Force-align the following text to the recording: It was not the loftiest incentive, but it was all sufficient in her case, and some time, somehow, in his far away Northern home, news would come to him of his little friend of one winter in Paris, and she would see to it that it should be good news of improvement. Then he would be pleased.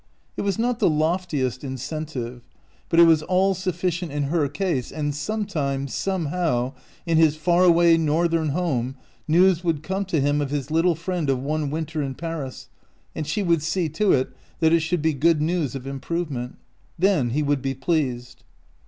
It 0.35 0.41
was 0.41 0.57
not 0.57 0.79
the 0.79 0.89
loftiest 0.89 1.63
incentive, 1.63 2.41
but 2.89 2.99
it 2.99 3.03
was 3.03 3.21
all 3.21 3.53
sufficient 3.53 4.11
in 4.11 4.23
her 4.33 4.47
case, 4.49 4.91
and 4.91 5.13
some 5.13 5.45
time, 5.45 5.87
somehow, 5.87 6.73
in 7.05 7.19
his 7.19 7.35
far 7.35 7.63
away 7.65 7.97
Northern 7.97 8.49
home, 8.49 8.95
news 9.27 9.63
would 9.63 9.83
come 9.83 10.05
to 10.05 10.19
him 10.19 10.41
of 10.41 10.49
his 10.49 10.71
little 10.71 10.95
friend 10.95 11.29
of 11.29 11.37
one 11.39 11.69
winter 11.69 12.01
in 12.01 12.15
Paris, 12.15 12.67
and 13.13 13.27
she 13.27 13.43
would 13.43 13.61
see 13.61 13.89
to 13.89 14.11
it 14.11 14.29
that 14.59 14.73
it 14.73 14.79
should 14.79 15.03
be 15.03 15.13
good 15.13 15.39
news 15.39 15.75
of 15.75 15.85
improvement. 15.85 16.55
Then 16.97 17.29
he 17.29 17.43
would 17.43 17.61
be 17.61 17.75
pleased. 17.75 18.43